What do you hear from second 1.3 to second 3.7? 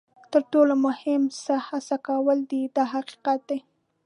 څه هڅه کول دي دا حقیقت دی.